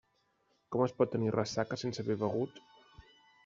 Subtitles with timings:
[0.75, 2.61] Com es pot tenir ressaca sense haver begut?